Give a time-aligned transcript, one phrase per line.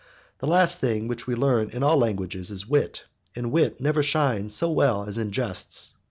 [0.39, 3.05] The last thing which we learn in all languages is wit,
[3.35, 5.93] and wit never shines so well as in jests.